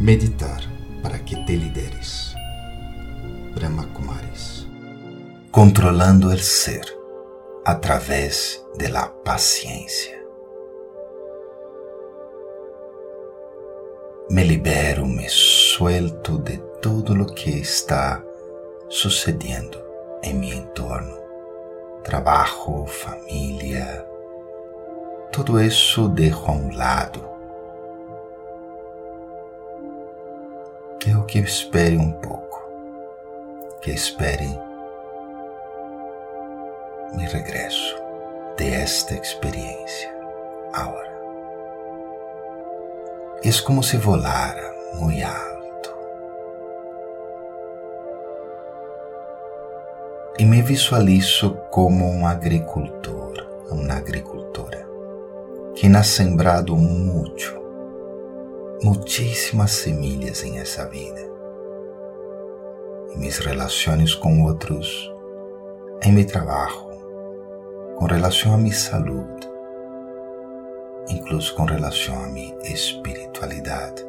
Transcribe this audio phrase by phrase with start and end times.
[0.00, 0.60] Meditar
[1.02, 2.32] para que te lideres.
[3.52, 4.64] Brahma Kumaris.
[5.50, 6.86] Controlando el ser
[7.64, 10.22] a través de la paciencia.
[14.30, 18.24] Me libero, me suelto de todo lo que está
[18.86, 19.84] sucediendo
[20.22, 21.16] en mi entorno.
[22.04, 24.06] Trabajo, familia,
[25.32, 27.37] todo isso dejo a um lado
[31.08, 32.68] que eu que espere um pouco,
[33.80, 34.46] que espere
[37.14, 37.96] me regresso
[38.58, 40.14] de esta experiência
[40.70, 41.08] agora.
[43.42, 45.94] É como se volara muito alto
[50.38, 54.86] e me visualizo como um agricultor, uma agricultora
[55.74, 57.67] que ha sembrado muito
[58.82, 61.20] muitíssimas semilhas em essa vida.
[63.10, 65.12] Em mis relações com outros,
[66.02, 66.86] em meu trabalho,
[67.96, 69.48] com relação a minha saúde,
[71.10, 74.06] incluso com relação a minha espiritualidade.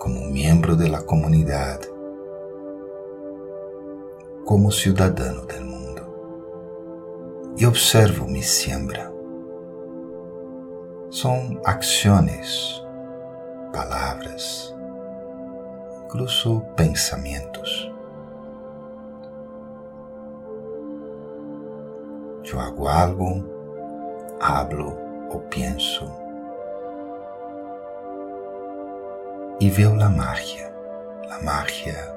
[0.00, 1.88] Como membro da comunidade,
[4.44, 6.02] como cidadão do mundo.
[7.56, 9.17] E observo mi siembra
[11.20, 12.80] são acciones,
[13.72, 14.72] palavras,
[16.04, 17.90] incluso pensamentos.
[22.44, 23.44] Eu hago algo,
[24.40, 24.96] hablo
[25.30, 26.08] ou penso
[29.60, 30.72] e veo la magia,
[31.28, 32.14] la magia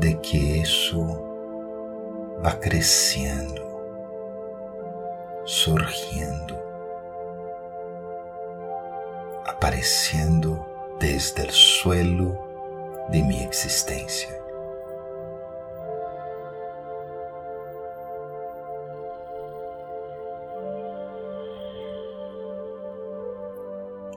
[0.00, 1.04] de que isso
[2.42, 3.63] va crescendo
[5.44, 6.56] surgiendo,
[9.46, 10.66] apareciendo
[10.98, 12.38] desde el suelo
[13.10, 14.30] de mi existencia.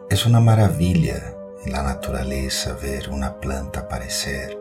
[0.09, 1.35] Es una maravilla
[1.65, 4.57] en la naturaleza ver una planta aparecer.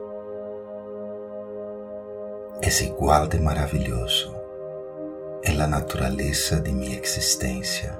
[2.60, 4.45] Es igual de maravilloso
[5.42, 7.98] é a natureza de minha existência.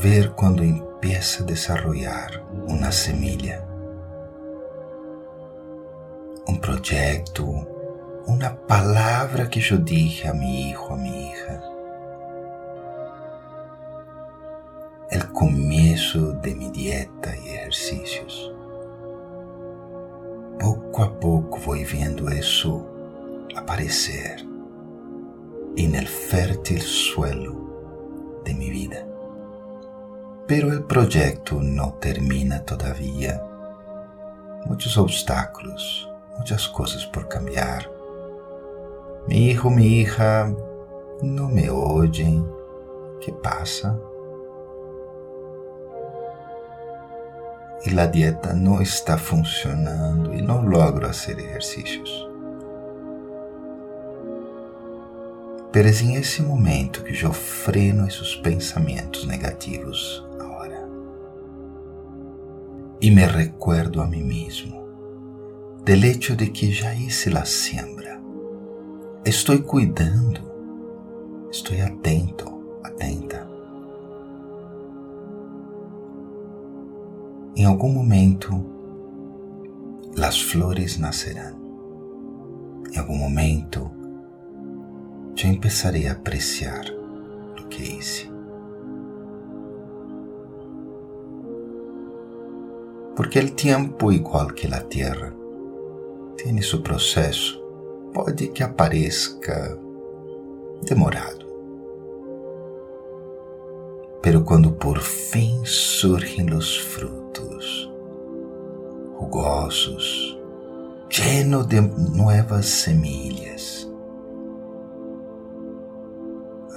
[0.00, 3.66] Ver quando empieza a desarrollar uma semilla,
[6.48, 7.44] um projeto,
[8.26, 11.62] uma palavra que eu dije a mi hijo, a mi hija.
[15.10, 18.50] El começo de mi dieta e exercícios.
[20.58, 22.86] Pouco a pouco vou vendo isso
[23.54, 24.51] aparecer
[25.76, 29.06] en el fértil suelo de mi vida.
[30.46, 33.42] Pero el proyecto no termina todavía.
[34.66, 37.90] Muchos obstáculos, muchas cosas por cambiar.
[39.26, 40.54] Mi hijo, mi hija
[41.22, 42.46] no me oyen.
[43.20, 43.98] ¿Qué pasa?
[47.84, 52.31] Y la dieta no está funcionando y no logro hacer ejercicios.
[55.74, 60.86] Esse momento que eu freno esses pensamentos negativos agora
[63.00, 64.86] e me recuerdo a mim mesmo
[65.82, 68.20] del hecho de que já hice la siembra.
[69.24, 70.40] Estou cuidando,
[71.50, 73.48] estou atento, atenta.
[77.56, 78.64] Em algum momento,
[80.22, 81.56] as flores nascerão.
[82.92, 84.01] Em algum momento,
[85.42, 88.30] ya empezaré a apreciar lo que hice.
[93.16, 95.34] Porque el tiempo, igual que la tierra,
[96.36, 97.60] tiene su proceso.
[98.14, 99.76] Pode que aparezca
[100.82, 101.40] demorado.
[104.22, 107.90] Pero quando por fim surgem os frutos,
[109.18, 110.38] rugosos,
[111.10, 113.91] llenos de novas semillas,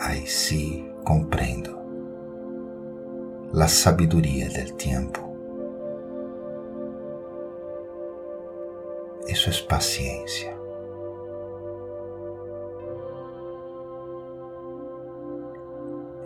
[0.05, 1.81] Aí sí comprendo
[3.51, 5.19] la sabiduría del tiempo.
[9.27, 10.55] Isso é paciência.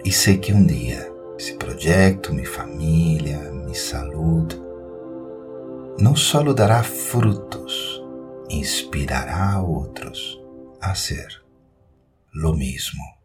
[0.04, 4.62] E sei que um dia esse projeto, minha família, minha saúde,
[5.98, 8.04] não só dará frutos,
[8.50, 10.38] inspirará outros
[10.82, 11.30] a ser
[12.34, 13.19] lo mesmo.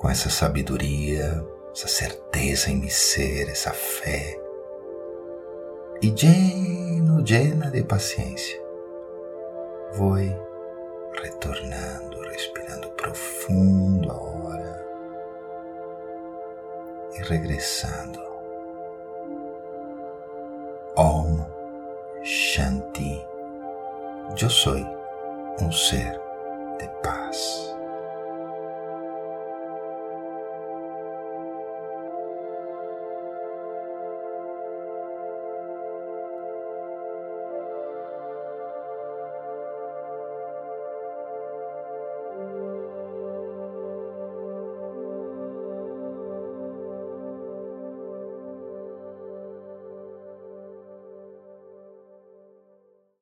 [0.00, 1.44] Com essa sabedoria,
[1.74, 4.40] essa certeza em me ser, essa fé,
[6.00, 8.58] e lleno, llena de paciência,
[9.92, 10.14] vou
[11.22, 14.86] retornando, respirando profundo agora
[17.12, 18.18] e regressando.
[20.96, 21.44] Om
[22.22, 23.26] Shanti.
[24.40, 24.76] Eu sou
[25.60, 26.18] um ser
[26.78, 27.69] de paz.